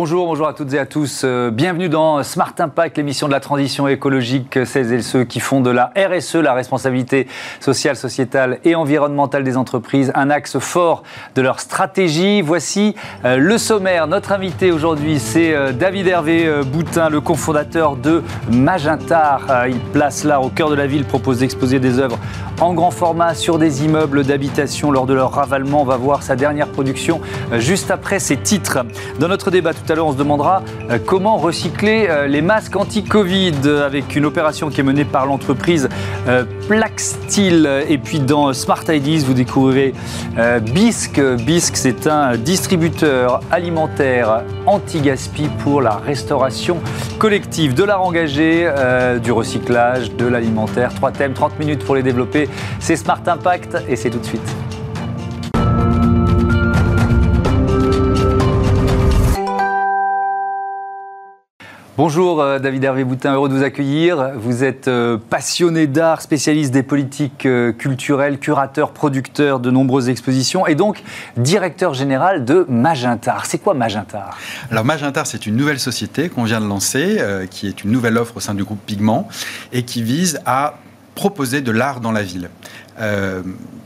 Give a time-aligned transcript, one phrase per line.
[0.00, 1.22] Bonjour, à toutes et à tous.
[1.24, 4.56] Euh, bienvenue dans Smart Impact, l'émission de la transition écologique.
[4.64, 7.26] Celles et ceux qui font de la RSE, la responsabilité
[7.58, 11.02] sociale, sociétale et environnementale des entreprises, un axe fort
[11.34, 12.42] de leur stratégie.
[12.42, 12.94] Voici
[13.24, 14.06] euh, le sommaire.
[14.06, 18.22] Notre invité aujourd'hui, c'est euh, David Hervé Boutin, le cofondateur de
[18.52, 19.66] Magentar.
[19.66, 22.20] Il place l'art au cœur de la ville, propose d'exposer des œuvres
[22.60, 25.82] en grand format sur des immeubles d'habitation lors de leur ravalement.
[25.82, 27.20] On va voir sa dernière production
[27.52, 28.84] juste après ces titres.
[29.18, 33.54] Dans notre débat à l'heure, on se demandera euh, comment recycler euh, les masques anti-Covid
[33.84, 35.88] avec une opération qui est menée par l'entreprise
[36.26, 37.84] euh, Plaxtil.
[37.88, 39.94] Et puis dans Smart Ideas, vous découvrirez
[40.72, 41.20] Bisque.
[41.20, 46.78] Bisque, c'est un distributeur alimentaire anti-gaspi pour la restauration
[47.18, 47.74] collective.
[47.74, 48.70] De l'art engagé,
[49.22, 50.94] du recyclage, de l'alimentaire.
[50.94, 52.48] Trois thèmes, 30 minutes pour les développer.
[52.78, 54.67] C'est Smart Impact et c'est tout de suite.
[61.98, 64.30] Bonjour euh, David Hervé Boutin, heureux de vous accueillir.
[64.36, 70.64] Vous êtes euh, passionné d'art, spécialiste des politiques euh, culturelles, curateur, producteur de nombreuses expositions
[70.68, 71.02] et donc
[71.36, 73.46] directeur général de Magentar.
[73.46, 74.38] C'est quoi Magentar
[74.70, 78.36] Alors Magentar, c'est une nouvelle société qu'on vient de lancer, qui est une nouvelle offre
[78.36, 79.26] au sein du groupe Pigment
[79.72, 80.74] et qui vise à
[81.16, 82.48] proposer de l'art dans la ville.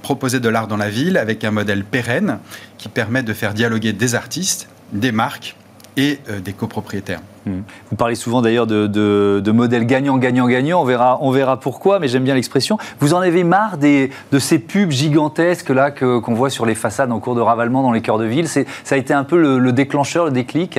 [0.03, 2.41] proposer de l'art dans la ville avec un modèle pérenne
[2.77, 5.57] qui permet de faire dialoguer des artistes, des marques
[5.97, 7.23] et des copropriétaires.
[7.47, 7.63] Hmm.
[7.91, 10.81] Vous parlez souvent d'ailleurs de, de, modèles gagnant, gagnant, gagnant.
[10.81, 12.79] On verra, on verra pourquoi, mais j'aime bien l'expression.
[13.01, 17.11] Vous en avez marre des, de ces pubs gigantesques là qu'on voit sur les façades
[17.11, 18.49] en cours de ravalement dans les cœurs de ville?
[18.49, 20.79] Ça a été un peu le, déclencheur, le déclic?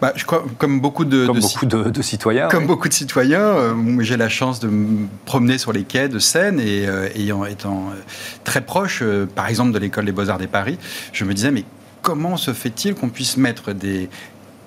[0.00, 2.48] Bah, je crois, comme beaucoup de, comme beaucoup de, citoyens.
[2.48, 6.18] Comme beaucoup de citoyens, euh, j'ai la chance de me promener sur les quais de
[6.18, 8.00] Seine et euh, ayant étant euh,
[8.44, 9.02] très proche,
[9.34, 10.78] par exemple, de l'école des Beaux Arts des Paris,
[11.12, 11.64] je me disais mais
[12.02, 14.08] comment se fait-il qu'on puisse mettre des,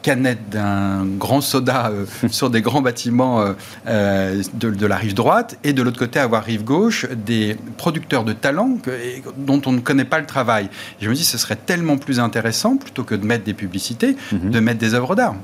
[0.01, 3.53] canette d'un grand soda euh, sur des grands bâtiments euh,
[3.87, 8.33] euh, de, la rive droite et de l'autre côté avoir rive gauche des producteurs de
[8.33, 8.77] talents
[9.37, 10.69] dont on ne connaît pas le travail.
[11.01, 14.51] je me dis ce serait tellement plus intéressant plutôt que de mettre des publicités, mhm.
[14.51, 15.35] de mettre des œuvres d'art.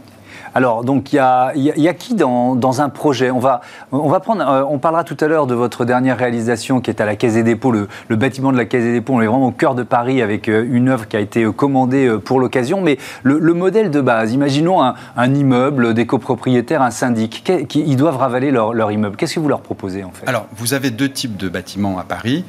[0.55, 3.29] Alors, donc, il y a, qui dans, un projet?
[3.29, 3.59] On va,
[3.91, 7.01] on va prendre, euh, on parlera tout à l'heure de votre dernière réalisation qui est
[7.01, 9.15] à la Caisse des dépôts, le, bâtiment de la Caisse des dépôts.
[9.15, 11.51] On est vraiment au cœur de Paris avec euh, une œuvre qui a été euh,
[11.51, 12.79] commandée pour l'occasion.
[12.79, 18.17] Mais le, modèle de base, imaginons un, immeuble, des copropriétaires, un syndic, qui, ils doivent
[18.17, 19.17] ravaler leur, immeuble.
[19.17, 20.25] Qu'est-ce que vous leur proposez en fait?
[20.25, 22.45] Alors, vous avez deux types de bâtiments à Paris.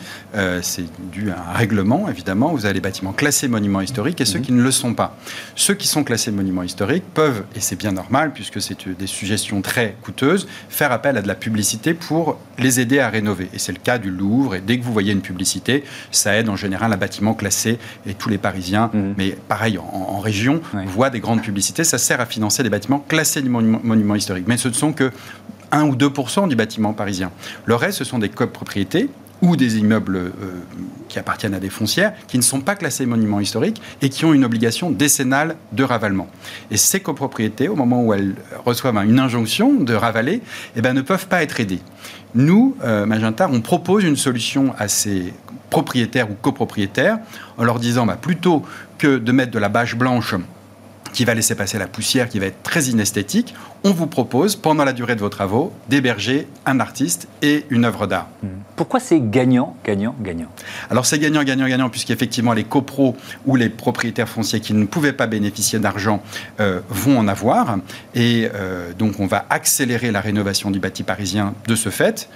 [0.62, 2.50] C'est dû à un règlement, évidemment.
[2.50, 4.44] Vous avez les bâtiments classés monuments historiques et ceux mhm.
[4.44, 5.16] qui ne le sont pas.
[5.56, 9.62] Ceux qui sont classés monuments historiques peuvent, et c'est bien normal, puisque c'est des suggestions
[9.62, 13.48] très coûteuses, faire appel à de la publicité pour les aider à rénover.
[13.52, 14.54] Et c'est le cas du Louvre.
[14.54, 17.78] Et dès que vous voyez une publicité, ça aide en général un bâtiment classé.
[18.06, 19.14] Et tous les Parisiens, mhm.
[19.16, 21.84] mais pareil en, région, voient des grandes publicités.
[21.84, 24.46] Ça sert à financer des bâtiments classés du monument, historique.
[24.46, 25.10] Mais ce ne sont que
[25.72, 27.32] 1 ou 2% du bâtiment parisien.
[27.64, 29.08] Le reste, ce sont des copropriétés
[29.46, 30.30] ou des immeubles euh,
[31.08, 34.34] qui appartiennent à des foncières qui ne sont pas classés monuments historiques et qui ont
[34.34, 36.28] une obligation décennale de ravalement.
[36.72, 38.34] Et ces copropriétés, au moment où elles
[38.64, 40.42] reçoivent une injonction de ravaler,
[40.74, 41.80] eh ben, ne peuvent pas être aidées.
[42.34, 45.32] Nous, euh, Magenta, on propose une solution à ces
[45.70, 47.18] propriétaires ou copropriétaires
[47.56, 48.64] en leur disant bah, plutôt
[48.98, 50.34] que de mettre de la bâche blanche
[51.16, 53.54] qui va laisser passer la poussière, qui va être très inesthétique,
[53.84, 58.06] on vous propose, pendant la durée de vos travaux, d'héberger un artiste et une œuvre
[58.06, 58.28] d'art.
[58.42, 58.48] Hmm.
[58.76, 60.48] Pourquoi c'est gagnant, gagnant, gagnant?
[60.90, 63.16] Alors c'est gagnant, gagnant, gagnant, puisqu'effectivement les copros
[63.46, 66.22] ou les propriétaires fonciers qui ne pouvaient pas bénéficier d'argent
[66.60, 67.78] euh, vont en avoir.
[68.14, 72.28] Et euh, donc on va accélérer la rénovation du bâti parisien de ce fait.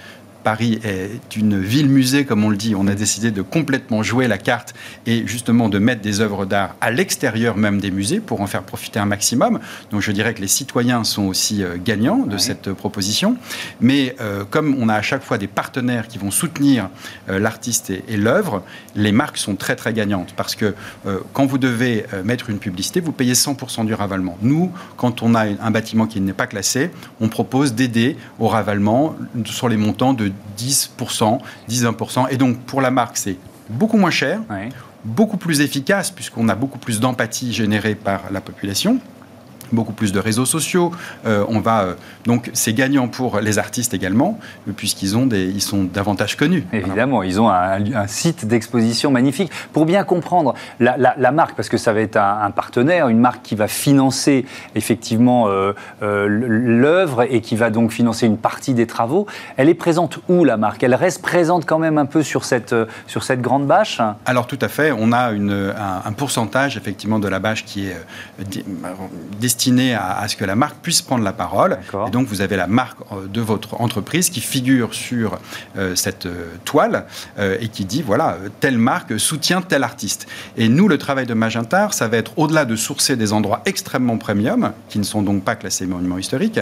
[0.43, 2.75] Paris est une ville-musée, comme on le dit.
[2.75, 4.73] On a décidé de complètement jouer la carte
[5.05, 8.63] et justement de mettre des œuvres d'art à l'extérieur même des musées pour en faire
[8.63, 9.59] profiter un maximum.
[9.91, 13.37] Donc je dirais que les citoyens sont aussi euh, gagnants de cette euh, proposition.
[13.79, 16.89] Mais euh, comme on a à chaque fois des partenaires qui vont soutenir
[17.27, 18.63] l'artiste et, l'œuvre,
[18.95, 20.73] les marques sont très très gagnantes parce que
[21.33, 24.37] quand vous devez mettre une publicité, vous payez 100% du ravalement.
[24.41, 29.15] Nous, quand on a un bâtiment qui n'est pas classé, on propose d'aider au ravalement
[29.45, 31.39] sur les montants de 10%,
[31.69, 32.27] 10-20%.
[32.29, 33.37] Et donc, pour la marque, c'est
[33.69, 34.41] beaucoup moins cher,
[35.03, 38.99] beaucoup plus efficace, puisqu'on a beaucoup plus d'empathie générée par la population
[39.71, 40.91] beaucoup plus de réseaux sociaux.
[41.25, 41.93] Euh, on va euh,
[42.25, 44.39] donc c'est gagnant pour les artistes également,
[44.75, 46.65] puisqu'ils ont des, ils sont davantage connus.
[46.71, 49.51] Évidemment, ils ont un, site d'exposition magnifique.
[49.73, 53.55] Pour bien comprendre la, marque, parce que ça va être un, partenaire, une marque qui
[53.55, 54.45] va financer
[54.75, 59.25] effectivement euh, l'œuvre et qui va donc financer une partie des travaux.
[59.57, 60.83] Elle est présente où la marque?
[60.83, 62.75] Elle reste présente quand même un peu sur cette
[63.07, 64.01] sur cette grande bâche?
[64.25, 64.91] Alors tout à fait.
[64.91, 65.73] On a une,
[66.05, 67.97] un, pourcentage effectivement de la bâche qui est
[69.39, 71.77] destinée destiné à, ce que la marque puisse prendre la parole.
[72.07, 72.97] Et donc, vous avez la marque
[73.31, 75.37] de votre entreprise qui figure sur
[75.93, 76.27] cette
[76.65, 77.05] toile
[77.37, 80.27] et qui dit, voilà, telle marque soutient tel artiste.
[80.57, 84.17] Et nous, le travail de Magentar, ça va être au-delà de sourcer des endroits extrêmement
[84.17, 86.59] premium, qui ne sont donc pas classés monuments historiques,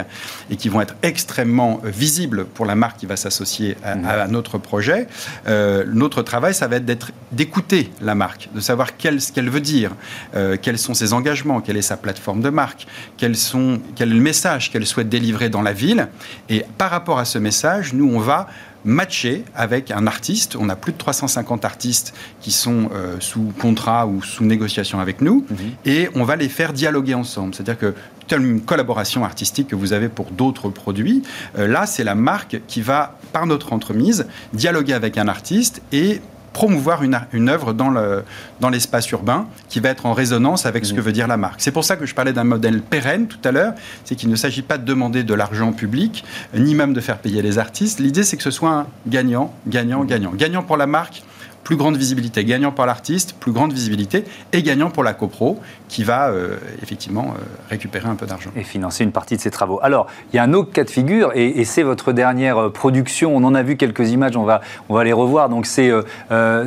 [0.50, 4.30] et qui vont être extrêmement visibles pour la marque qui va s'associer à, mmh.
[4.30, 5.06] notre projet.
[5.48, 9.60] Euh, notre travail, ça va être d'être, d'écouter la marque, de savoir ce qu'elle veut
[9.60, 9.92] dire,
[10.34, 12.86] euh, quels sont ses engagements, quelle est sa plateforme de marque,
[13.16, 16.08] quels sont, quel est le message qu'elle souhaite délivrer dans la ville.
[16.48, 18.48] Et par rapport à ce message, nous, on va
[18.84, 20.56] matcher avec un artiste.
[20.56, 25.20] On a plus de 350 artistes qui sont euh, sous contrat ou sous négociation avec
[25.20, 25.56] nous mhm.
[25.84, 27.54] et on va les faire dialoguer ensemble.
[27.54, 27.94] C'est-à-dire que
[28.26, 31.22] telle une collaboration artistique que vous avez pour d'autres produits,
[31.58, 36.20] euh, là c'est la marque qui va, par notre entremise, dialoguer avec un artiste et
[36.52, 38.24] promouvoir une, une œuvre dans, le,
[38.60, 41.04] dans l'espace urbain qui va être en résonance avec ce que mmh.
[41.04, 41.60] veut dire la marque.
[41.60, 43.74] C'est pour ça que je parlais d'un modèle pérenne tout à l'heure,
[44.04, 46.24] c'est qu'il ne s'agit pas de demander de l'argent public,
[46.54, 48.00] ni même de faire payer les artistes.
[48.00, 50.32] L'idée, c'est que ce soit un gagnant, gagnant, gagnant.
[50.32, 51.22] Gagnant pour la marque,
[51.64, 52.44] plus grande visibilité.
[52.44, 54.24] Gagnant pour l'artiste, plus grande visibilité.
[54.52, 58.50] Et gagnant pour la copro, qui va euh, effectivement euh, récupérer un peu d'argent.
[58.56, 59.78] Et financer une partie de ses travaux.
[59.82, 63.36] Alors, il y a un autre cas de figure, et, c'est votre dernière euh, production.
[63.36, 65.48] On en a vu quelques images, on va, on va les revoir.
[65.48, 65.90] Donc, c'est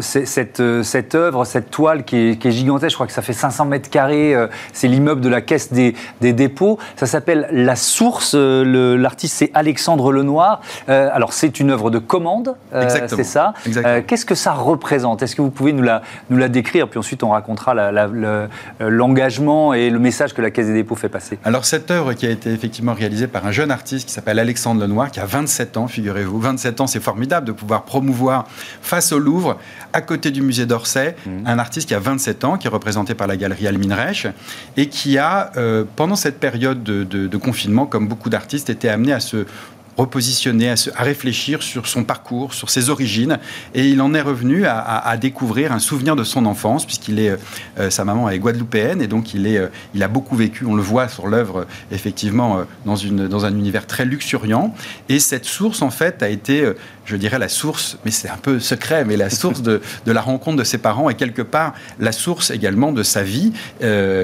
[0.01, 2.91] cette, cette œuvre, cette toile qui est, qui est, gigantesque.
[2.91, 4.35] Je crois que ça fait 500 mètres carrés.
[4.73, 6.77] c'est l'immeuble de la Caisse des, des dépôts.
[6.95, 8.35] Ça s'appelle La Source.
[8.35, 10.61] L'artiste, c'est Alexandre Lenoir.
[10.87, 13.53] alors, c'est une œuvre de commande, c'est ça.
[14.07, 17.23] Qu'est-ce que ça représente est-ce que vous pouvez nous la, nous la décrire Puis ensuite,
[17.23, 18.47] on racontera euh,
[18.79, 21.39] l'engagement et le message que la Caisse des dépôts fait passer.
[21.43, 24.81] Alors, cette œuvre qui a été effectivement réalisée par un jeune artiste qui s'appelle Alexandre
[24.81, 26.39] Lenoir, qui a 27 ans, figurez-vous.
[26.39, 28.45] 27 ans, c'est formidable de pouvoir promouvoir
[28.81, 29.57] face au Louvre,
[29.93, 31.29] à côté du musée d'Orsay, mmh.
[31.45, 34.27] un artiste qui a 27 ans, qui est représenté par la galerie Almin Reich,
[34.77, 39.13] et qui a, euh, pendant cette période de, de confinement, comme beaucoup d'artistes, été amené
[39.13, 39.45] à se
[39.97, 43.39] repositionner, à, réfléchir sur son parcours, sur ses origines.
[43.73, 47.37] Et il en est revenu à, découvrir un souvenir de son enfance, puisqu'il est,
[47.79, 50.75] euh, sa maman est guadeloupéenne, et donc il, est, euh, il a beaucoup vécu, on
[50.75, 54.73] le voit sur l'œuvre, effectivement, euh, dans, une, dans un univers très luxuriant.
[55.09, 56.71] Et cette source, en fait, a été,
[57.05, 60.21] je dirais, la source, mais c'est un peu secret, mais la source de, de, la
[60.21, 63.53] rencontre de ses parents, et quelque part, la source également de sa vie,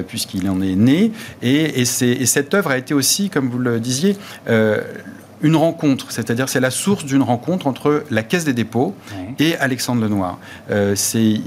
[0.08, 1.12] puisqu'il en est né.
[1.42, 4.16] Et, et, et, cette œuvre a été aussi, comme vous le disiez,
[5.42, 8.94] une rencontre, c'est-à-dire c'est la source d'une rencontre entre la Caisse des dépôts
[9.38, 10.38] et Alexandre Lenoir.
[10.70, 11.40] Euh, c'est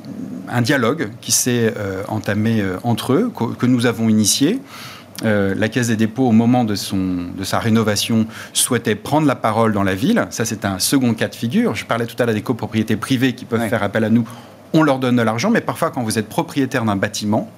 [0.49, 4.59] un dialogue qui s'est euh, entamé euh, entre eux, que, nous avons initié.
[5.23, 9.73] la Caisse des dépôts, au moment de, son, de sa rénovation, souhaitait prendre la parole
[9.73, 10.25] dans la ville.
[10.31, 11.75] Ça, c'est un second cas de figure.
[11.75, 14.27] Je parlais tout à l'heure des copropriétés privées qui peuvent faire appel à nous.
[14.73, 17.49] On leur donne de l'argent, mais parfois, quand vous êtes propriétaire d'un bâtiment,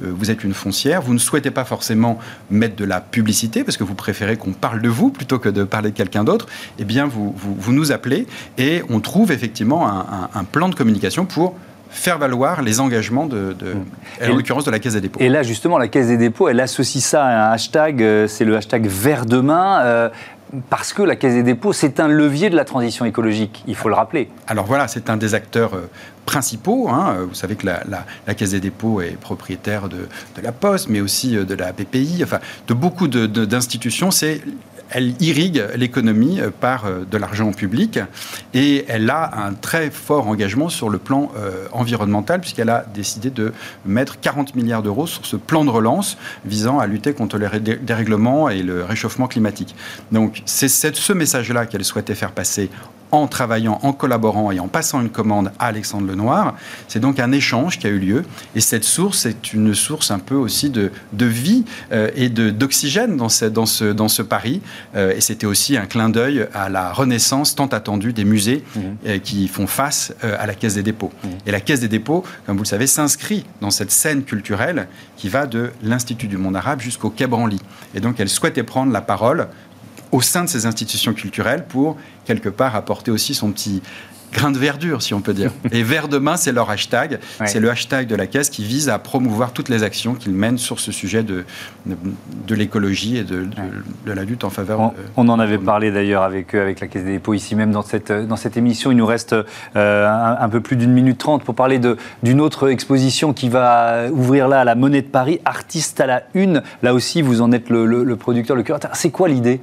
[0.00, 2.18] vous êtes une foncière, vous ne souhaitez pas forcément
[2.50, 5.64] mettre de la publicité parce que vous préférez qu'on parle de vous plutôt que de
[5.64, 6.46] parler de quelqu'un d'autre,
[6.78, 8.26] eh bien vous, vous, nous appelez
[8.58, 11.54] et on trouve effectivement un, plan de communication pour
[11.90, 14.30] faire valoir les engagements de, mmh.
[14.30, 15.20] en l'occurrence de la Caisse des dépôts.
[15.20, 18.44] Et là, justement, la Caisse des dépôts, elle associe ça à un hashtag, euh, c'est
[18.44, 19.80] le hashtag Vert demain.
[19.82, 20.08] Euh,
[20.68, 23.88] parce que la Caisse des dépôts, c'est un levier de la transition écologique, il faut
[23.88, 24.28] le rappeler.
[24.46, 25.88] Alors voilà, c'est un des acteurs euh,
[26.24, 26.88] principaux.
[26.88, 27.26] Hein.
[27.28, 30.08] Vous savez que la, Caisse des dépôts est propriétaire de,
[30.42, 34.10] la Poste, mais aussi euh, de la BPI, enfin de beaucoup d'institutions.
[34.10, 34.40] C'est
[34.94, 37.98] elle irrigue l'économie euh, par euh, de l'argent public
[38.52, 41.30] et elle a un très fort engagement sur le plan
[41.72, 43.52] environnemental puisqu'elle a décidé de
[43.86, 48.48] mettre 40 milliards d'euros sur ce plan de relance visant à lutter contre les dérèglements
[48.48, 49.74] et le réchauffement climatique.
[50.10, 52.70] Donc c'est ce message-là qu'elle souhaitait faire passer
[53.12, 56.54] en travaillant, en collaborant et en passant une commande à Alexandre Lenoir.
[56.88, 58.24] C'est donc un échange qui a eu lieu.
[58.56, 63.16] Et cette source est une source un peu aussi de, de vie euh, et d'oxygène
[63.16, 64.62] dans ce, dans, ce, dans ce pari.
[64.96, 68.80] Euh, et c'était aussi un clin d'œil à la renaissance tant attendue des musées mmh.
[69.06, 71.12] euh, qui font face à la Caisse des dépôts.
[71.22, 71.28] Mmh.
[71.46, 75.28] Et la Caisse des dépôts, comme vous le savez, s'inscrit dans cette scène culturelle qui
[75.28, 77.60] va de l'Institut du monde arabe jusqu'au Quai Branly.
[77.94, 79.48] Et donc elle souhaitait prendre la parole
[80.12, 83.82] au sein de ces institutions culturelles pour, quelque part, apporter aussi son petit
[84.32, 85.52] grain de verdure, si on peut dire.
[85.72, 87.18] Et Vert demain, c'est leur hashtag.
[87.44, 90.58] C'est le hashtag de la Caisse qui vise à promouvoir toutes les actions qu'ils mènent
[90.58, 91.44] sur ce sujet de,
[91.86, 93.46] de, l'écologie et de,
[94.06, 94.80] de, la lutte en faveur.
[94.80, 97.82] On, on en avait parlé d'ailleurs avec, avec la Caisse des dépôts ici même dans
[97.82, 98.90] cette, dans cette émission.
[98.90, 99.36] Il nous reste
[99.76, 101.78] euh, un, peu plus d'une minute trente pour parler
[102.22, 106.22] d'une autre exposition qui va ouvrir là à la Monnaie de Paris, Artiste à la
[106.32, 106.62] Une.
[106.82, 108.92] Là aussi, vous en êtes le, le producteur, le curateur.
[108.94, 109.60] C'est quoi l'idée?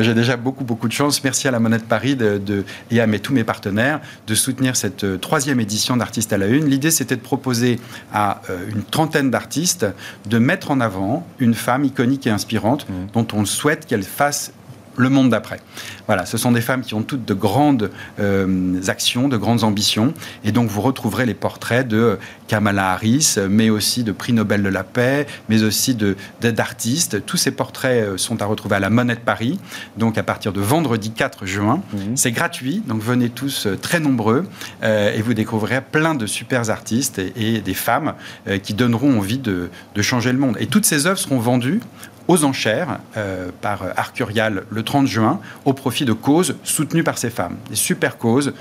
[0.00, 1.22] J'ai déjà beaucoup, beaucoup de chance.
[1.24, 4.76] Merci à la Monnaie de Paris de, et à mes, tous mes partenaires de soutenir
[4.76, 6.66] cette troisième édition d'Artistes à la Une.
[6.66, 7.78] L'idée, c'était de proposer
[8.12, 9.86] à une trentaine d'artistes
[10.28, 12.92] de mettre en avant une femme iconique et inspirante mmh.
[13.12, 14.52] dont on souhaite qu'elle fasse
[15.00, 15.60] le monde d'après.
[16.06, 20.14] Voilà, ce sont des femmes qui ont toutes de grandes euh, actions, de grandes ambitions,
[20.44, 24.68] et donc vous retrouverez les portraits de Kamala Harris, mais aussi de prix Nobel de
[24.68, 27.24] la paix, mais aussi de d'artistes.
[27.26, 29.58] Tous ces portraits euh, sont à retrouver à la Monnaie de Paris,
[29.96, 31.82] donc à partir de vendredi 4 juin.
[31.92, 32.16] Mhm.
[32.16, 34.44] C'est gratuit, donc venez tous euh, très nombreux,
[34.82, 38.14] et vous découvrirez plein de super artistes et, des femmes
[38.62, 40.56] qui donneront envie de, de changer le monde.
[40.60, 41.80] Et toutes ces œuvres seront vendues
[42.28, 47.30] aux enchères euh, par Arcurial le 30 juin au profit de causes soutenues par ces
[47.30, 47.56] femmes.
[47.68, 48.52] Des super causes.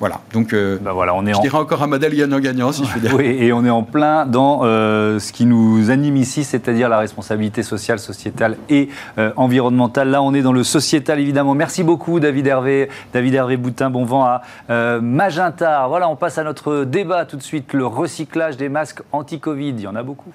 [0.00, 2.90] Voilà, donc euh, bah voilà, on est je dirais encore un modèle gagnant-gagnant, si je
[2.90, 3.14] puis dire.
[3.14, 6.98] Oui, et on est en plein dans euh, ce qui nous anime ici, c'est-à-dire la
[6.98, 8.88] responsabilité sociale, sociétale et
[9.36, 10.10] environnementale.
[10.10, 11.54] Là, on est dans le sociétal, évidemment.
[11.54, 13.88] Merci beaucoup, David Hervé, David Hervé Boutin.
[13.88, 14.42] Bon vent à
[15.00, 15.86] Magenta.
[15.86, 17.72] Voilà, on passe à notre débat tout de suite.
[17.72, 19.74] Le recyclage des masques anti-Covid.
[19.78, 20.34] Il y en a beaucoup.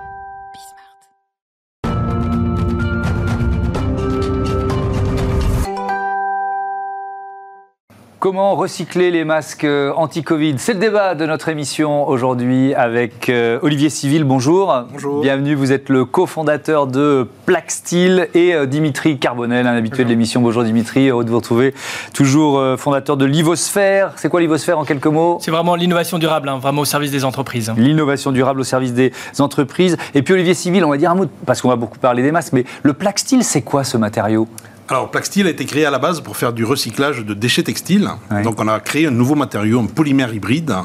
[8.21, 10.53] Comment recycler les masques euh, anti-Covid?
[10.59, 14.25] C'est le débat de notre émission aujourd'hui avec euh, Olivier Civil.
[14.25, 14.71] Bonjour.
[14.91, 15.21] Bonjour.
[15.23, 15.55] Bienvenue.
[15.55, 20.39] Vous êtes le cofondateur de Plaxtil et euh, Dimitri Carbonel, un habitué de l'émission.
[20.39, 21.09] Bonjour Dimitri.
[21.09, 21.73] Heureux de vous retrouver.
[22.13, 24.11] Toujours fondateur de Livosphère.
[24.17, 25.39] C'est quoi Livosphère en quelques mots?
[25.41, 27.73] C'est vraiment l'innovation durable, hein, vraiment au service des entreprises.
[27.75, 29.97] L'innovation durable au service des entreprises.
[30.13, 32.31] Et puis Olivier Civil, on va dire un mot, parce qu'on va beaucoup parler des
[32.31, 34.47] masques, mais le Plaxtil, c'est quoi ce matériau?
[34.91, 38.09] Alors, Plaxtil a été créé à la base pour faire du recyclage de déchets textiles.
[38.43, 40.75] Donc, on a créé un nouveau matériau, un polymère hybride,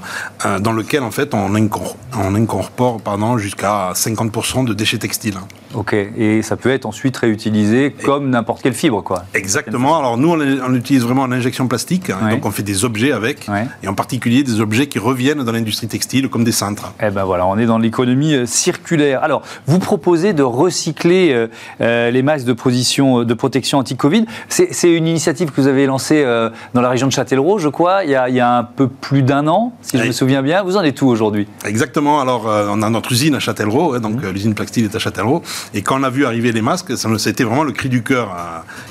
[0.45, 3.01] euh, dans lequel, en fait, on incorpore, on incorpore
[3.39, 5.39] jusqu'à 50% de déchets textiles.
[5.75, 9.25] Ok, et ça peut être ensuite réutilisé comme n'importe quelle fibre, quoi.
[9.35, 9.99] Exactement.
[9.99, 12.13] Alors, nous, on, utilise vraiment en injection plastique.
[12.31, 13.49] Donc, on fait des objets avec,
[13.83, 16.93] et en particulier des objets qui reviennent dans l'industrie textile, comme des cintres.
[17.03, 19.25] Eh ben voilà, on est dans l'économie euh, circulaire.
[19.25, 21.49] Alors, vous proposez de recycler
[21.81, 24.27] euh, les masques de, position, de protection anti Covid.
[24.49, 28.05] C'est une initiative que vous avez lancée euh, dans la région de Châtellerault, je crois,
[28.05, 30.63] il y a, un peu plus d'un an, si je me souviens bien.
[30.63, 31.47] Vous en êtes où aujourd'hui?
[31.65, 32.21] Exactement.
[32.21, 34.25] Alors, euh, on a notre usine à Châtellerault, hein, donc mmh.
[34.25, 35.43] euh, l'usine Plaxtil est à Châtellerault.
[35.75, 38.35] Et quand on a vu arriver les masques, ça c'était vraiment le cri du cœur.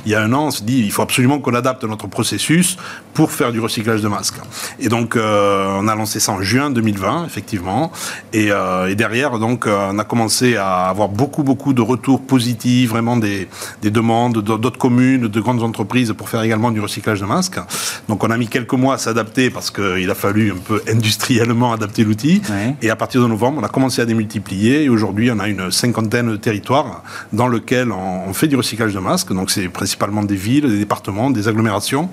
[0.05, 2.77] il y a un an, on s'est dit, il faut absolument qu'on adapte notre processus
[3.13, 4.39] pour faire du recyclage de masques.
[4.79, 7.91] Et donc, on a lancé ça en juin 2020, effectivement.
[8.33, 8.49] Et,
[8.89, 13.47] et derrière, donc, on a commencé à avoir beaucoup, beaucoup de retours positifs, vraiment des,
[13.81, 17.59] des demandes d'autres communes de grandes entreprises pour faire également du recyclage de masques.
[18.07, 21.73] Donc on a mis quelques mois à s'adapter parce qu'il a fallu un peu industriellement
[21.73, 22.41] adapter l'outil.
[22.81, 25.71] Et à partir de novembre, on a commencé à démultiplier et aujourd'hui on a une
[25.71, 29.33] cinquantaine de territoires dans lesquels on, fait du recyclage de masques.
[29.33, 32.09] Donc c'est principalement des villes, des départements, des agglomérations.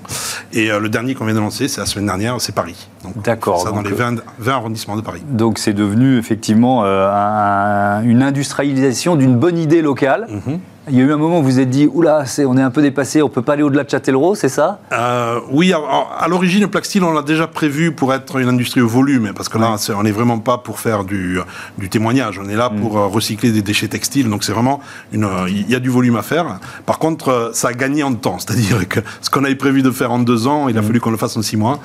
[0.53, 2.87] Et euh, le dernier qu'on vient de lancer, c'est la semaine dernière, c'est Paris.
[3.23, 3.61] D'accord.
[3.61, 5.21] Ça dans les 20, 20, arrondissements de Paris.
[5.27, 10.27] Donc c'est devenu effectivement euh, une industrialisation d'une bonne idée locale.
[10.29, 10.59] Mhm.
[10.89, 12.69] Il y a eu un moment où vous vous êtes dit, oula, on est un
[12.69, 14.79] peu dépassé, on ne peut pas aller au-delà de Châtellerault, c'est ça?
[14.91, 19.31] Euh, Oui, à, l'origine, Plaxtil, on l'a déjà prévu pour être une industrie au volume,
[19.33, 21.39] parce que là, on n'est vraiment pas pour faire du,
[21.77, 22.81] du, témoignage, on est là mm.
[22.81, 24.81] pour euh, recycler des déchets textiles, donc c'est vraiment,
[25.13, 26.59] il y a du volume à faire.
[26.85, 29.91] Par contre, euh, ça a gagné en temps, c'est-à-dire que ce qu'on avait prévu de
[29.91, 30.85] faire en deux ans, il a mm.
[30.85, 31.79] fallu qu'on le fasse en six mois,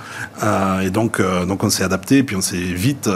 [0.82, 3.08] et donc, donc on s'est adapté, puis on s'est vite,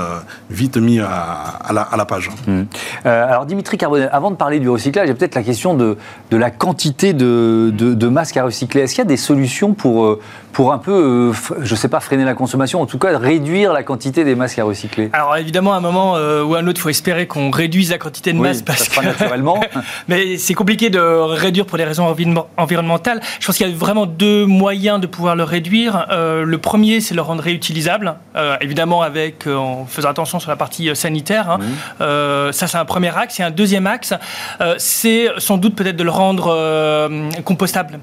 [0.49, 2.31] vite mis à, la, page.
[2.47, 2.63] Mm.
[3.05, 5.97] alors Dimitri Carbonel, avant de parler du recyclage, il y a peut-être la question de,
[6.31, 8.83] la quantité de, masques à recycler.
[8.83, 10.21] Est-ce qu'il y a des solutions pour, euh,
[10.53, 13.73] pour un peu, euh, je ne sais pas, freiner la consommation, en tout cas réduire
[13.73, 15.11] la quantité des masques à recycler?
[15.13, 17.91] Alors évidemment, à un moment euh, ou à un autre, il faut espérer qu'on réduise
[17.91, 18.65] la quantité de masques.
[18.65, 19.05] Parce que...
[19.05, 19.61] naturellement.
[20.09, 22.15] Mais c'est compliqué de réduire pour des raisons
[22.57, 23.21] environnementales.
[23.41, 26.07] Je pense qu'il y a vraiment deux moyens de pouvoir le réduire.
[26.11, 28.15] le premier, c'est le rendre réutilisable,
[28.61, 31.51] évidemment avec, en faisant attention sur la partie sanitaire.
[31.51, 32.53] Hein.
[32.53, 33.41] ça, c'est un premier axe.
[33.41, 34.15] Et un deuxième axe,
[34.79, 38.01] c'est sans doute peut-être de le rendre euh, compostable.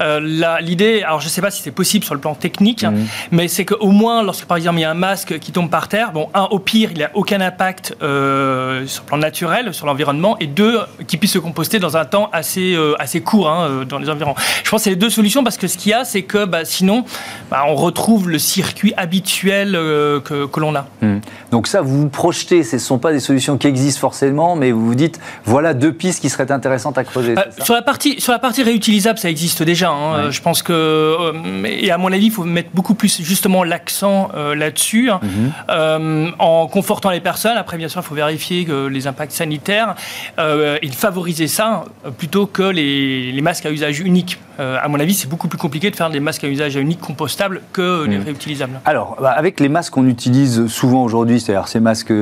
[0.00, 0.20] Euh,
[0.60, 3.06] L'idée, alors je ne sais pas si c'est possible sur le plan technique, mmh.
[3.32, 5.88] mais c'est qu'au moins, lorsque par exemple il y a un masque qui tombe par
[5.88, 9.86] terre, bon, un, au pire, il n'a aucun impact euh, sur le plan naturel, sur
[9.86, 13.98] l'environnement, et deux, qu'il puisse se composter dans un temps assez, assez court hein, dans
[13.98, 14.34] les environs.
[14.62, 16.44] Je pense que c'est les deux solutions parce que ce qu'il y a, c'est que
[16.44, 17.04] bah, sinon,
[17.50, 20.86] bah, on retrouve le circuit habituel que, que l'on a.
[21.00, 21.18] Mmh.
[21.50, 24.70] Donc ça, vous vous projetez, ce ne sont pas des solutions qui existent forcément, mais
[24.72, 27.32] vous vous dites, voilà deux pistes qui seraient intéressantes à creuser.
[27.38, 29.90] Euh, ça sur, la partie, sur la partie réutilisable, ça existe déjà.
[29.90, 30.26] hein.
[30.26, 30.32] Ouais.
[30.32, 31.32] Je pense que, euh,
[31.64, 35.20] et à mon avis, il faut mettre beaucoup plus justement l'accent euh, là-dessus, hein.
[35.22, 36.32] Mhm.
[36.38, 37.56] En confortant les personnes.
[37.56, 39.94] Après, bien sûr, il faut vérifier que les impacts sanitaires
[40.38, 41.84] et de favoriser ça
[42.18, 44.38] plutôt que les, les masques à usage unique.
[44.58, 47.62] À mon avis, c'est beaucoup plus compliqué de faire des masques à usage unique compostables
[47.72, 48.24] que les Mhm.
[48.24, 48.80] réutilisables.
[48.84, 52.12] Alors, bah, avec les masques qu'on utilise souvent aujourd'hui, c'est-à-dire ces masques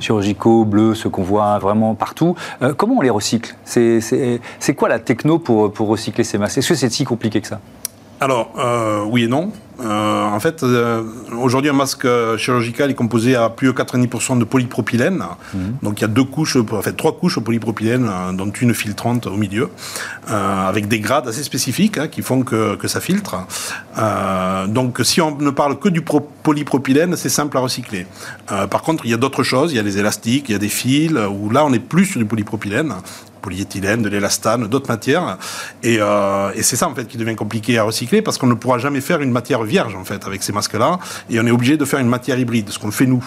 [0.00, 3.54] chirurgicaux, bleus, ceux qu'on voit vraiment partout, euh, comment on les recycle?
[3.64, 4.00] C'est
[4.58, 7.48] c'est- quoi la techno pour, pour recycler ces masques Est-ce que c'est si compliqué que
[7.48, 7.60] ça?
[8.18, 9.52] Alors, euh, oui et non.
[9.78, 11.02] Euh, en fait, euh,
[11.38, 12.06] aujourd'hui, un masque
[12.38, 15.22] chirurgical est composé à plus de 90% de polypropylène.
[15.82, 19.26] Donc, il y a deux couches, en fait, trois couches de polypropylène, dont une filtrante
[19.26, 19.68] au milieu,
[20.28, 23.36] avec des grades assez spécifiques hein, qui font que, que ça filtre.
[24.68, 28.06] Donc, si on ne parle que du pro- polypropylène, c'est simple à recycler.
[28.70, 29.72] Par contre, il y a d'autres choses.
[29.72, 32.06] Il y a les élastiques, il y a des fils, où là, on est plus
[32.06, 32.94] sur du polypropylène
[33.50, 35.38] polyéthylène, de l'élastane, d'autres matières.
[35.84, 38.54] Et, euh, et c'est ça, en fait, qui devient compliqué à recycler parce qu'on ne
[38.54, 40.98] pourra jamais faire une matière vierge, en fait, avec ces masques-là.
[41.30, 43.24] Et on est obligé de faire une matière hybride, ce qu'on fait nous.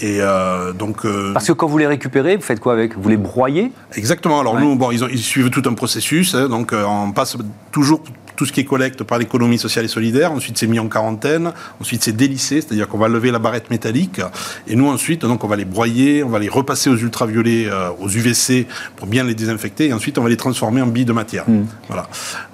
[0.00, 1.04] Et euh, donc.
[1.04, 2.98] euh, Parce que quand vous les récupérez, vous faites quoi avec?
[2.98, 3.70] Vous les broyez?
[3.94, 4.40] Exactement.
[4.40, 4.60] Alors Ouais.
[4.62, 6.34] nous, bon, ils, ont- ils suivent tout un processus.
[6.34, 7.36] hein, donc on passe
[7.70, 8.02] toujours
[8.40, 10.32] tout ce qui est collecte par l'économie sociale et solidaire.
[10.32, 11.52] Ensuite, c'est mis en quarantaine.
[11.78, 14.18] Ensuite, c'est délissé, c'est-à-dire qu'on va lever la barrette métallique.
[14.66, 17.90] Et nous, ensuite, donc, on va les broyer, on va les repasser aux ultraviolets, euh,
[18.00, 18.66] aux UVC
[18.96, 19.88] pour bien les désinfecter.
[19.88, 21.44] Et ensuite, on va les transformer en billes de matière.
[21.88, 22.08] Voilà.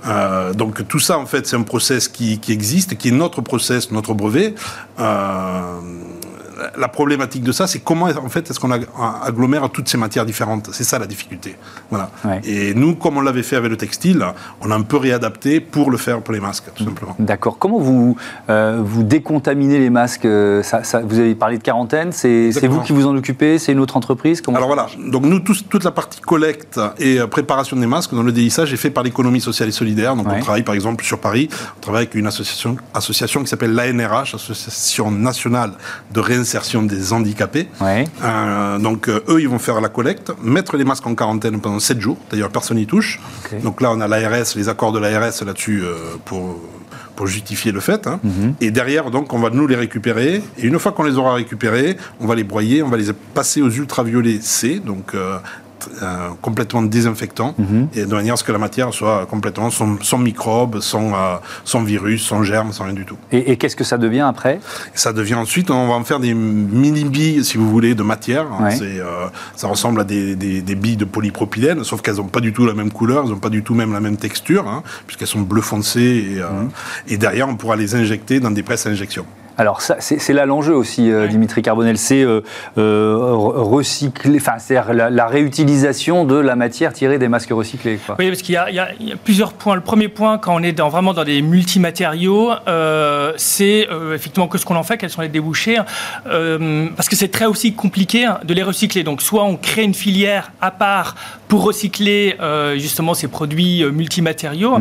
[0.09, 3.41] Euh, donc tout ça, en fait, c'est un process qui, qui existe, qui est notre
[3.41, 4.57] process, notre brevet.
[4.99, 5.81] Euh,
[6.79, 8.87] la problématique de ça, c'est comment en fait est-ce qu'on ag-
[9.23, 10.71] agglomère toutes ces matières différentes.
[10.73, 11.57] C'est ça la difficulté.
[11.91, 12.11] Voilà.
[12.25, 12.41] Ouais.
[12.45, 14.25] Et nous, comme on l'avait fait avec le textile,
[14.61, 17.15] on a un peu réadapté pour le faire pour les masques, tout simplement.
[17.19, 17.59] D'accord.
[17.59, 18.17] Comment vous,
[18.49, 22.81] euh, vous décontaminez les masques euh, ça, ça- Vous avez parlé de quarantaine, c'est vous
[22.81, 25.91] qui vous en occupez C'est une autre entreprise Comment Alors voilà, donc nous, toute la
[25.91, 29.69] partie collecte et euh, préparation des masques dans le délissage est fait par l'économie sociale
[29.69, 30.17] et solidaire.
[30.17, 30.37] Donc Ouais.
[30.39, 34.35] on travaille par exemple sur Paris, on travaille avec une association, association qui s'appelle l'ANRH,
[34.35, 35.73] Association nationale
[36.13, 36.46] de réinsertion
[36.83, 37.69] des handicapés.
[37.81, 38.05] Ouais.
[38.23, 41.81] Euh, donc euh, eux, ils vont faire la collecte, mettre les masques en quarantaine pendant
[41.81, 42.19] 7 jours.
[42.31, 43.21] D'ailleurs, personne n'y touche.
[43.63, 46.57] Donc là, on a l'ARS, les accords de l'ARS là-dessus euh, pour
[47.17, 48.07] pour justifier le fait.
[48.07, 48.21] hein.
[48.23, 48.55] Mhm.
[48.61, 50.43] Et derrière, donc, on va nous les récupérer.
[50.59, 53.63] Et une fois qu'on les aura récupérés, on va les broyer, on va les passer
[53.63, 55.39] aux ultraviolets C, donc euh,
[56.03, 57.89] euh, complètement désinfectants, Mhm.
[57.95, 61.37] et de manière à ce que la matière soit complètement sans, sans microbes, sans, euh,
[61.65, 63.17] sans virus, sans germes, sans rien du tout.
[63.33, 64.61] Et, et qu'est-ce que ça devient après?
[64.95, 68.47] Ça devient ensuite, on va en faire des mini billes, si vous voulez, de matière.
[68.61, 68.77] Ouais.
[68.83, 72.53] Euh, ça ressemble à des, des- des billes de polypropylène, sauf qu'elles n'ont pas du
[72.53, 75.29] tout la même couleur, elles n'ont pas du tout même la même texture, hein, puisqu'elles
[75.29, 76.01] sont bleu foncé.
[76.01, 76.71] Et, Mhm.
[77.09, 79.25] et derrière, on pourra les injecter dans des presses à injection.
[79.59, 81.29] Alors c'est c'est là l'enjeu aussi, euh, Ouais.
[81.29, 82.43] Dimitri Carbonel, c'est euh,
[82.79, 87.97] euh, re- recycler, enfin c'est-à-dire la, la réutilisation de la matière tirée des masques recyclés.
[88.05, 88.17] Quoi.
[88.19, 89.75] Oui, parce qu'il y, a- y y plusieurs points.
[89.75, 94.59] Le premier point, quand on est dans, vraiment dans des multimatériaux, euh, c'est effectivement que
[94.59, 95.79] ce qu'on en fait, quels sont les débouchés,
[96.25, 99.03] parce que c'est très aussi compliqué hein, de les recycler.
[99.05, 101.15] Donc, soit on crée une filière à part
[101.49, 102.37] pour recycler
[102.77, 104.79] justement ces produits multimatériaux.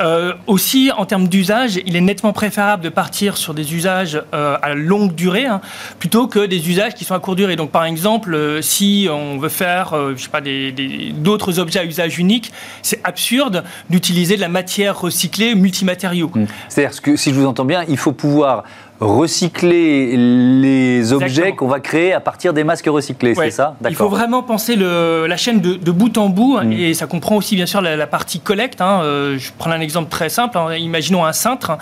[0.00, 4.56] Euh, aussi, en termes d'usage, il est nettement préférable de partir sur des usages euh,
[4.62, 5.60] à longue durée hein,
[5.98, 7.56] plutôt que des usages qui sont à courte durée.
[7.56, 10.72] Donc, par exemple, euh, si on veut faire, euh, je sais pas, des-
[11.14, 12.52] d'autres objets à usage unique,
[12.82, 16.30] c'est absurde d'utiliser de la matière recyclée multimatériaux.
[16.34, 16.46] Mm.
[16.68, 18.64] C'est-à-dire que si je vous entends bien, il faut pouvoir
[19.00, 23.46] recycler les objets qu'on va créer à partir des masques recyclés, Ouais.
[23.46, 26.72] c'est ça Il faut vraiment penser le- la chaîne de, de bout en bout, Mm.
[26.72, 28.80] et ça comprend aussi bien sûr la, la partie collecte.
[28.80, 29.00] hein.
[29.02, 30.58] Euh, je prends un exemple très simple.
[30.58, 30.74] hein.
[30.74, 31.78] Imaginons un cintre.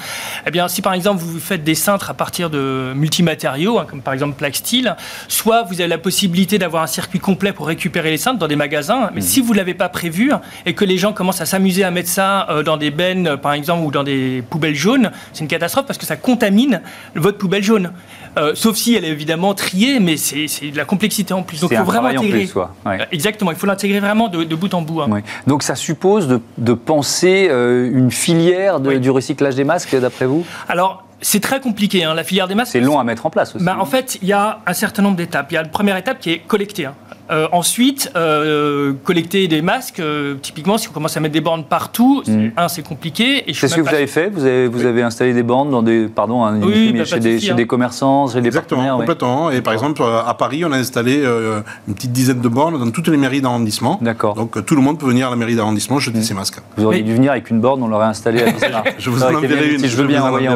[0.47, 4.03] Eh bien, si par exemple vous faites des cintres à partir de multimatériaux, hein, comme
[4.03, 4.97] par exemple Plaque-Steel,
[5.29, 8.57] soit vous avez la possibilité d'avoir un circuit complet pour récupérer les cintres dans des
[8.57, 9.11] magasins.
[9.15, 10.33] Mais si vous l'avez pas prévu
[10.67, 13.53] et que les gens commencent à s'amuser à mettre ça euh, dans des bennes, par
[13.55, 16.81] exemple, ou dans des poubelles jaunes, c'est une catastrophe parce que ça contamine
[17.15, 17.93] votre poubelle jaune.
[18.39, 21.61] Euh, sauf si elle est évidemment triée, mais c'est de la complexité en plus.
[21.61, 22.41] Donc il faut vraiment intégrer.
[22.41, 22.75] plus, quoi.
[22.85, 23.01] Ouais.
[23.01, 25.01] Euh, Exactement, il faut l'intégrer vraiment de, de bout en bout.
[25.01, 25.09] hein.
[25.11, 25.23] Ouais.
[25.47, 29.01] Donc ça suppose de, de penser euh, une filière de- Oui.
[29.01, 30.45] du recyclage des masques, d'après vous?
[30.69, 32.73] Alors, c'est très compliqué, hein, la filière des masques.
[32.73, 33.65] C'est long à mettre en place aussi.
[33.65, 35.47] Bah, en fait, il y a un certain nombre d'étapes.
[35.51, 36.85] Il y a la première étape qui est collecter.
[36.87, 36.95] hein.
[37.31, 41.65] Euh, ensuite, euh, collecter des masques, euh, typiquement, si on commence à mettre des bornes
[41.65, 42.53] partout, c'est- Mm.
[42.57, 43.49] un, c'est compliqué.
[43.51, 45.71] Et C'est ce que vous pas- avez fait Vous avez, vous avez installé des bornes
[45.71, 47.55] dans des, pardon, hein, Oui, bah, chez, de des, chez hein.
[47.55, 48.95] des commerçants, chez des Exactement, partenaires.
[48.99, 49.07] ouais.
[49.07, 49.51] complètement.
[49.51, 52.91] Et par exemple, à Paris, on a installé euh, une petite dizaine de bornes dans
[52.91, 53.99] toutes les mairies d'arrondissement.
[54.03, 54.35] D'accord.
[54.35, 56.59] Donc tout le monde peut venir à la mairie d'arrondissement jeter ses masques.
[56.77, 58.47] Vous auriez Mais- dû venir avec une borne, on l'aurait installée à.
[58.99, 59.89] Je vous en enverrai une, utile.
[59.89, 60.49] Je veux bien envoyer.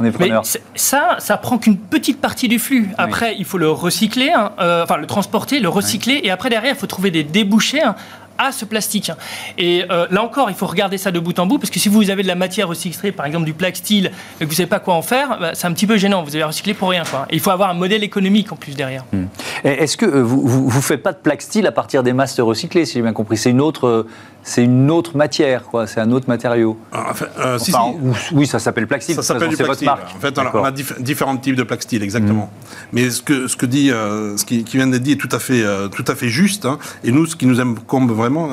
[0.00, 0.30] On est Mais
[0.74, 2.88] ça, ça prend qu'une petite partie du flux.
[2.98, 4.50] Après, il faut le recycler, hein,
[4.82, 7.94] enfin le transporter, le recycler, et après derrière, il faut trouver des débouchés hein,
[8.38, 9.10] à ce plastique.
[9.58, 11.88] Et euh, là encore, il faut regarder ça de bout en bout, parce que si
[11.88, 14.68] vous avez de la matière recyclée, par exemple du plaque-style, et que vous ne savez
[14.68, 16.22] pas quoi en faire, bah, c'est un petit peu gênant.
[16.22, 17.04] Vous avez recyclé pour rien.
[17.30, 19.04] Il faut avoir un modèle économique en plus derrière.
[19.12, 19.26] Hmm.
[19.62, 22.94] Est-ce que euh, vous ne faites pas de plaque-style à partir des masses recyclées, si
[22.94, 23.36] j'ai bien compris?
[23.36, 24.06] C'est une autre
[24.46, 25.86] c'est une autre matière, quoi.
[25.86, 26.78] C'est un autre matériau.
[26.92, 27.72] Ah, enfin, euh, si,
[28.32, 29.14] Oui, ça s'appelle Plaxtil.
[29.14, 29.56] Ça s'appelle du.
[29.56, 32.44] En fait, on a, différents types de Plaxtil, exactement.
[32.44, 32.74] Mm.
[32.92, 35.38] Mais ce que, ce que dit, euh, ce qui, vient d'être dit est tout à
[35.38, 36.66] fait, euh, tout à fait juste.
[36.66, 36.78] Hein.
[37.04, 38.50] Et nous, ce qui nous incombe vraiment,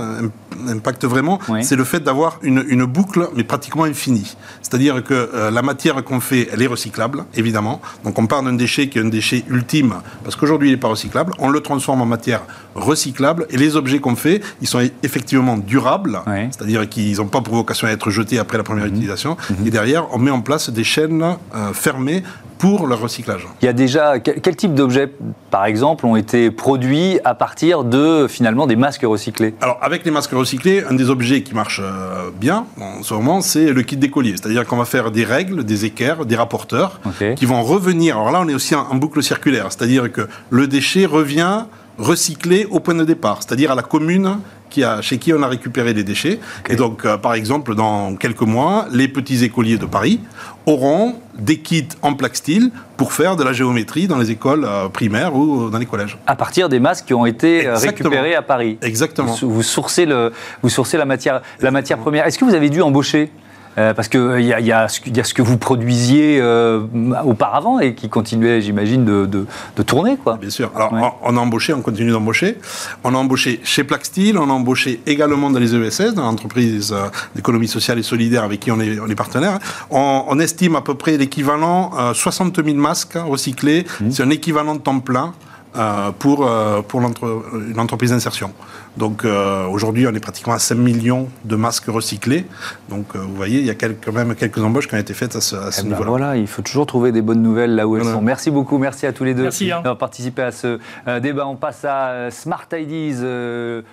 [0.70, 4.38] impacte vraiment, c'est le fait d'avoir une, une, boucle, mais pratiquement infinie.
[4.62, 7.82] C'est-à-dire que la matière qu'on fait, elle est recyclable, évidemment.
[8.06, 10.88] Donc, on part d'un déchet qui est un déchet ultime, parce qu'aujourd'hui, il n'est pas
[10.88, 11.34] recyclable.
[11.40, 12.44] On le transforme en matière
[12.76, 17.56] recyclable, et les objets qu'on fait, ils sont effectivement durables c'est-à-dire qu'ils n'ont pas pour
[17.56, 18.92] vocation à être jetés après la première mhm.
[18.92, 19.38] utilisation.
[19.50, 19.68] Mhm.
[19.68, 22.24] Et derrière, on met en place des chaînes euh, fermées
[22.58, 23.48] pour leur recyclage.
[23.64, 25.12] Il y a déjà quel type d'objets,
[25.50, 29.56] par exemple, ont été produits à partir de finalement des masques recyclés?
[29.62, 33.42] Alors avec les masques recyclés, un des objets qui marche euh, bien en ce moment,
[33.42, 34.36] c'est le kit d'écolier.
[34.40, 37.02] C'est-à-dire qu'on va faire des règles, des équerres, des rapporteurs
[37.36, 38.18] qui vont revenir.
[38.18, 41.64] Alors là, on est aussi en boucle circulaire, c'est-à-dire que le déchet revient
[42.02, 44.38] recyclé au point de départ, c'est-à-dire à la commune
[44.70, 46.40] qui a, chez qui on a récupéré les déchets.
[46.70, 50.20] Et donc, euh, par exemple, dans quelques mois, les petits écoliers de Paris
[50.66, 54.88] auront des kits en plaque style pour faire de la géométrie dans les écoles euh,
[54.88, 56.18] primaires ou dans les collèges.
[56.26, 58.78] À partir des masques qui ont été euh, récupérés à Paris.
[58.82, 59.36] Exactement.
[59.42, 60.32] Vous, sourcez, le,
[60.64, 62.26] vous sourcez la matière, la matière première.
[62.26, 63.32] Est-ce que vous avez dû embaucher
[63.78, 66.82] euh, parce qu'il euh, y, a, y, a ce que vous produisiez euh,
[67.24, 70.18] auparavant et qui continuait, j'imagine, de, de, tourner.
[70.18, 70.38] Quoi.
[70.38, 70.72] Bien sûr.
[70.76, 72.58] Alors, on, a embauché, on continue d'embaucher.
[73.04, 76.94] On a embauché chez Plaxtil, on a embauché également dans les ESS, dans l'entreprise
[77.36, 79.60] d'économie sociale et solidaire avec qui on est, on est partenaire.
[79.90, 83.86] On, on, estime à peu près l'équivalent, 60 000 masques recyclés.
[84.00, 84.12] Mmh.
[84.12, 85.34] C'est un équivalent de temps plein.
[85.78, 88.52] Euh, pour, euh, pour une entreprise d'insertion.
[88.98, 92.46] Donc euh, aujourd'hui, on est pratiquement à 5 millions de masques recyclés.
[92.90, 95.40] Donc vous voyez, il y a quand même quelques embauches qui ont été faites à
[95.40, 96.10] ce, eh ben niveau-là.
[96.10, 98.22] voilà, il faut toujours trouver des bonnes nouvelles là où elles sont.
[98.22, 99.78] Merci beaucoup, merci à tous les deux hein.
[99.78, 100.78] d'avoir participé à ce
[101.20, 101.48] débat.
[101.48, 103.24] On passe à Smart IDs,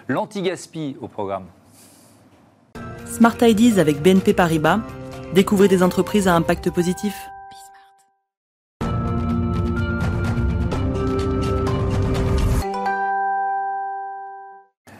[0.08, 1.44] l'anti-gaspi au programme.
[3.06, 4.80] Smart IDs avec BNP Paribas.
[5.32, 7.14] Découvrez des entreprises à impact positif.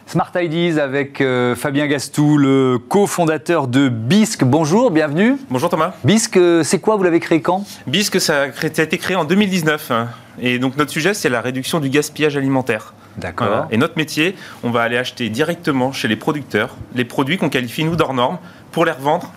[0.09, 4.43] Smart Ideas avec euh, Fabien Gastou, le cofondateur de BISC.
[4.43, 5.35] Bonjour, bienvenue.
[5.51, 5.93] Bonjour Thomas.
[6.03, 7.63] BISC, euh, c'est quoi Vous l'avez créé quand?
[7.85, 9.91] BISC, ça a, été créé en 2019.
[10.41, 12.95] Et donc notre sujet, c'est la réduction du gaspillage alimentaire.
[13.17, 13.67] D'accord.
[13.69, 17.83] Et notre métier, on va aller acheter directement chez les producteurs les produits qu'on qualifie,
[17.83, 18.39] nous, d'hors normes,
[18.71, 19.31] pour les revendre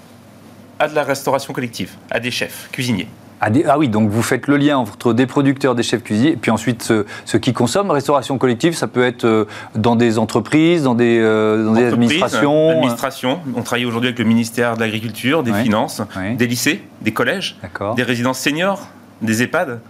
[0.79, 3.09] à de la restauration collective, à des chefs, cuisiniers.
[3.45, 6.37] Ah, ah, oui, donc vous faites le lien entre des producteurs, des chefs cuisiniers, et
[6.37, 6.93] puis ensuite
[7.25, 7.91] ceux, qui consomment.
[7.91, 12.71] Restauration collective, ça peut être euh, dans des entreprises, dans des, euh, dans des administrations.
[12.71, 13.41] Administration.
[13.57, 16.03] On travaille aujourd'hui avec le ministère de l'Agriculture, des Finances,
[16.39, 17.57] des lycées, des collèges,
[17.97, 18.87] des résidences seniors,
[19.23, 19.81] des EHPAD,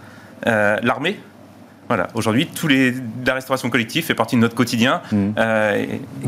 [0.47, 1.19] euh, l'armée.
[1.89, 2.49] Voilà, aujourd'hui,
[3.23, 5.01] la restauration collective fait partie de notre quotidien.
[5.11, 5.29] Hmm.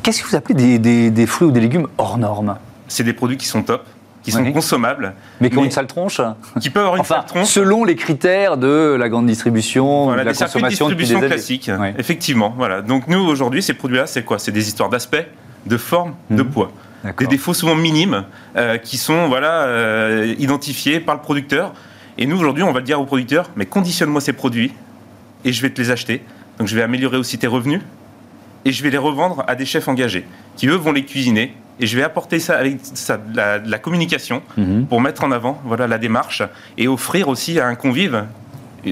[0.03, 2.57] Qu'est-ce que vous appelez des, des, des fruits ou des légumes hors normes?
[2.87, 3.83] C'est des produits qui sont top
[4.25, 5.13] qui sont consommables.
[5.39, 6.19] Mais qui ont une sale tronche
[6.59, 7.47] Qui peuvent avoir une sale tronche.
[7.47, 10.87] Selon les critères de la grande distribution, de la consommation.
[10.89, 12.53] De distribution classique, effectivement.
[12.57, 12.81] Voilà.
[12.81, 14.39] Donc nous, aujourd'hui, ces produits-là, c'est quoi?
[14.39, 15.29] C'est des histoires d'aspect,
[15.67, 16.49] de forme, de mhm.
[16.49, 16.71] poids.
[17.19, 18.23] Des défauts souvent minimes
[18.55, 21.71] euh, qui sont voilà, euh, identifiés par le producteur.
[22.17, 24.73] Et nous, aujourd'hui, on va dire au producteur, mais conditionne-moi ces produits
[25.43, 26.23] et je vais te les acheter.
[26.57, 27.81] Donc je vais améliorer aussi tes revenus
[28.63, 31.87] et je vais les revendre à des chefs engagés qui, eux, vont les cuisiner et
[31.87, 34.85] je vais apporter ça avec ça, la, la, communication mhm.
[34.87, 36.43] pour mettre en avant voilà, la démarche
[36.77, 38.25] et offrir aussi à un convive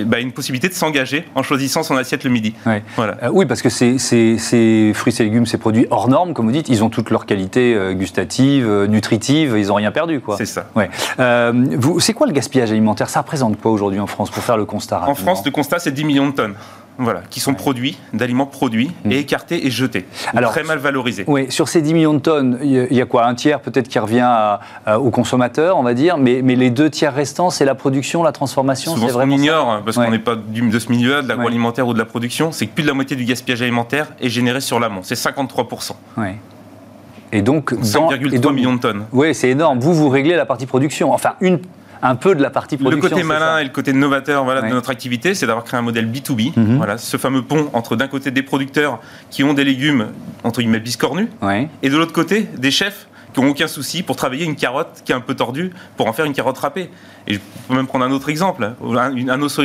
[0.06, 2.56] bah, une possibilité de s'engager en choisissant son assiette le midi.
[2.96, 3.18] Voilà.
[3.24, 6.52] Euh, oui, parce que ces, ces, fruits et légumes, ces produits hors normes, comme vous
[6.52, 10.22] dites, ils ont toutes leurs qualités euh, gustatives, euh, nutritives, ils n'ont rien perdu.
[10.38, 10.66] C'est ça.
[10.76, 10.90] Ouais.
[12.00, 13.10] c'est quoi le gaspillage alimentaire?
[13.10, 15.92] Ça représente quoi aujourd'hui en France, pour faire le constat En France, le constat, c'est
[15.92, 16.56] 10 millions de tonnes
[16.98, 19.12] voilà, qui sont produits, d'aliments produits mm.
[19.12, 21.24] et écartés et jetés, Alors, très mal valorisés.
[21.28, 24.00] Oui, sur ces 10 millions de tonnes, il y a quoi Un tiers peut-être qui
[24.00, 28.24] revient aux consommateurs, on va dire, mais, mais, les deux tiers restants, c'est la production,
[28.24, 31.88] la transformation Souvent, ce qu'on ignore, parce qu'on n'est pas de ce milieu-là, de l'agroalimentaire
[31.88, 34.62] ou de la production, c'est que plus de la moitié du gaspillage alimentaire est généré
[34.62, 35.92] sur l'amont, c'est 53%.
[36.18, 36.28] Oui.
[37.34, 39.06] Et donc, 5,3 millions de tonnes.
[39.12, 39.80] Oui, c'est énorme.
[39.80, 41.12] Vous, vous réglez la partie production.
[41.14, 41.60] Enfin, une
[42.04, 43.02] un peu de la partie production.
[43.02, 45.84] Le côté malin et le côté novateur voilà, de notre activité, c'est d'avoir créé un
[45.84, 46.52] modèle B2B.
[46.56, 46.78] Mhm.
[46.78, 49.00] Voilà, ce fameux pont entre d'un côté des producteurs
[49.32, 50.10] qui ont des légumes,
[50.44, 51.30] entre guillemets, biscornus,
[51.82, 55.12] et de l'autre côté, des chefs qui n'ont aucun souci pour travailler une carotte qui
[55.12, 56.92] est un peu tordue pour en faire une carotte râpée.
[57.26, 58.74] Et je peux même prendre un autre exemple.
[58.84, 59.64] Un, un osso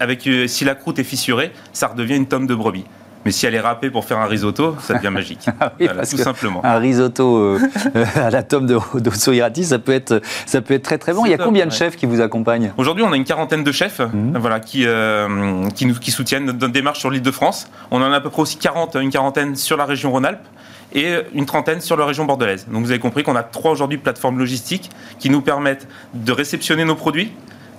[0.00, 2.84] avec, euh, si la croûte est fissurée, ça redevient une tome de brebis.
[3.24, 5.46] Mais si elle est râpée pour faire un risotto, ça devient magique.
[5.60, 6.64] Ah oui, tout simplement.
[6.64, 7.58] Un risotto euh,
[8.16, 11.24] à la tome de, de Soirati, ça peut être, ça peut être très très bon.
[11.24, 11.76] Il y a top, combien de ouais.
[11.76, 14.36] chefs qui vous accompagnent Aujourd'hui, on a une quarantaine de chefs Mhm.
[14.38, 17.68] voilà, qui, euh, qui, nous, qui soutiennent notre démarche sur l'île de France.
[17.90, 20.44] On en a à peu près aussi 40, une quarantaine sur la région Rhône-Alpes
[20.92, 22.66] et une trentaine sur la région bordelaise.
[22.70, 26.84] Donc vous avez compris qu'on a trois aujourd'hui plateformes logistiques qui nous permettent de réceptionner
[26.84, 27.32] nos produits,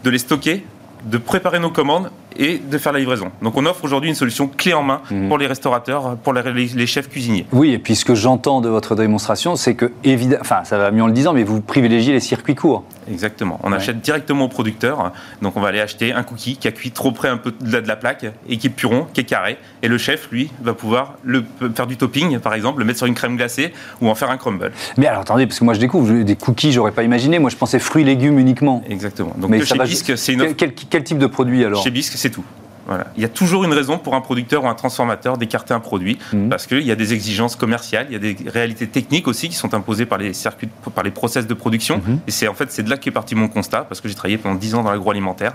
[0.03, 0.65] de les stocker,
[1.05, 3.31] de préparer nos commandes et de faire la livraison.
[3.41, 5.27] Donc on offre aujourd'hui une solution clé en main Mhm.
[5.27, 7.45] pour les restaurateurs, pour les, chefs cuisiniers.
[7.51, 10.91] Oui, et puis ce que j'entends de votre démonstration, c'est que, évidemment, enfin, ça va
[10.91, 12.83] mieux en le disant, mais vous privilégiez les circuits courts.
[13.09, 13.59] Exactement.
[13.63, 13.77] On Ouais.
[13.77, 15.11] achète directement au producteur.
[15.41, 17.71] Donc on va aller acheter un cookie qui a cuit trop près un peu de
[17.71, 19.57] la, de la plaque et qui est puron, qui est carré.
[19.83, 21.43] Et le chef, lui, va pouvoir le,
[21.75, 24.37] faire du topping, par exemple, le mettre sur une crème glacée ou en faire un
[24.37, 24.71] crumble.
[24.97, 27.37] Mais alors attendez, parce que moi je découvre des cookies, j'aurais pas imaginé.
[27.39, 28.83] Moi je pensais fruits légumes uniquement.
[28.89, 29.33] Exactement.
[29.37, 30.53] Donc Mais chez Bisque, c'est une offre.
[30.57, 31.83] Quel, quel- quel type de produit alors?
[31.83, 32.43] Chez Bisque, c'est tout.
[32.87, 33.07] Voilà.
[33.15, 36.19] Il y a toujours une raison pour un producteur ou un transformateur d'écarter un produit,
[36.33, 36.49] Mhm.
[36.49, 39.55] parce qu'il y a des exigences commerciales, il y a des réalités techniques aussi qui
[39.55, 41.97] sont imposées par les circuits, par les process de production.
[42.05, 42.19] Mhm.
[42.27, 44.37] Et c'est en fait c'est de là qu'est parti mon constat, parce que j'ai travaillé
[44.37, 45.53] pendant 10 ans dans l'agroalimentaire,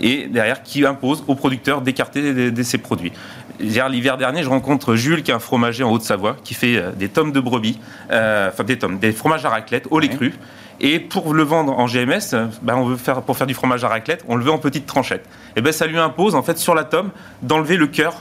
[0.00, 3.12] et derrière qui impose aux producteurs d'écarter ces produits.
[3.60, 7.08] L'hiver dernier, je rencontre Jules, qui est un fromager en Haute-Savoie, qui fait euh, des
[7.08, 7.78] tomes de brebis,
[8.10, 10.16] euh, enfin des tomes, des fromages à raclette au lait Ouais.
[10.16, 10.32] cru.
[10.82, 13.88] Et pour le vendre en GMS, ben, on veut faire, pour faire du fromage à
[13.88, 15.24] raclette, on le veut en petites tranchettes.
[15.54, 18.14] Et ben ça lui impose en fait sur la tome d'enlever le cœur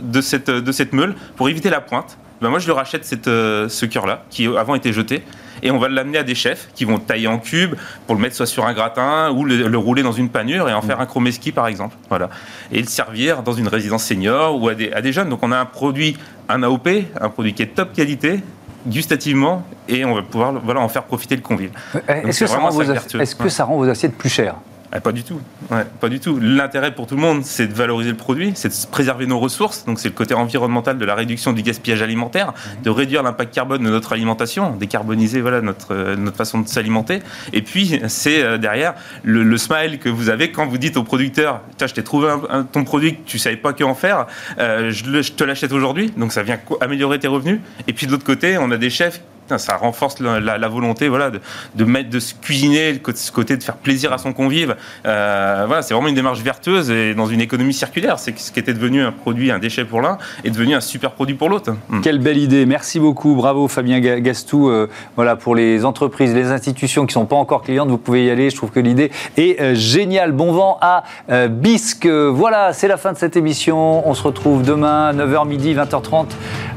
[0.00, 2.16] de cette, de cette meule pour éviter la pointe.
[2.40, 5.22] Ben moi je lui rachète cette, euh, ce cœur-là qui avant était jeté
[5.62, 7.74] et on va l'amener à des chefs qui vont le tailler en cubes
[8.06, 10.72] pour le mettre soit sur un gratin ou le, le rouler dans une panure et
[10.72, 11.96] en faire un chromeski par exemple.
[12.08, 12.30] Voilà.
[12.72, 15.28] Et le servir dans une résidence senior ou à des, à des jeunes.
[15.28, 16.16] Donc on a un produit,
[16.48, 16.88] un AOP,
[17.20, 18.40] un produit qui est top qualité
[18.88, 21.70] gustativement et on va pouvoir voilà, en faire profiter le convive.
[22.08, 23.20] Est-ce c'est que, ça vraiment rend, vos, ça ass- vertueux.
[23.20, 23.50] est-ce que Ouais.
[23.50, 24.56] ça rend vos assiettes plus chères?
[24.90, 25.38] Ah, pas du tout.
[25.70, 26.38] Ouais, pas du tout.
[26.40, 29.84] L'intérêt pour tout le monde, c'est de valoriser le produit, c'est de préserver nos ressources.
[29.84, 33.82] Donc, c'est le côté environnemental de la réduction du gaspillage alimentaire, de réduire l'impact carbone
[33.84, 37.18] de notre alimentation, décarboniser voilà notre euh, notre façon de s'alimenter.
[37.52, 41.02] Et puis, c'est euh, derrière le, le smile que vous avez quand vous dites au
[41.04, 43.94] producteur "Tiens, je t'ai trouvé un- un- ton produit que tu savais pas que en
[43.94, 44.26] faire,
[44.58, 47.60] euh, je, le- je te l'achète aujourd'hui." Donc, ça vient améliorer tes revenus.
[47.88, 49.20] Et puis de l'autre côté, on a des chefs
[49.56, 51.40] Ça renforce la, volonté voilà, de,
[51.74, 54.76] de mettre, de se cuisiner, côté- ce côté de faire plaisir à son convive.
[55.06, 58.18] Euh, voilà, c'est vraiment une démarche vertueuse et dans une économie circulaire.
[58.18, 61.12] C'est ce qui était devenu un produit, un déchet pour l'un, est devenu un super
[61.12, 61.72] produit pour l'autre.
[61.88, 62.00] Mm.
[62.02, 64.68] Quelle belle idée, merci beaucoup, bravo Fabien Ga- Gastou.
[64.68, 68.26] Euh, voilà, pour les entreprises, les institutions qui ne sont pas encore clientes, vous pouvez
[68.26, 70.32] y aller, je trouve que l'idée est euh, géniale.
[70.32, 71.04] Bon vent à
[71.48, 72.06] Bisque.
[72.06, 74.06] Voilà, c'est la fin de cette émission.
[74.08, 76.26] On se retrouve demain, 9h midi, 20h30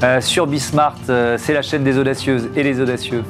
[0.03, 0.95] euh, sur Bismart.
[1.37, 3.23] C'est la chaîne des audacieuses et les audacieux.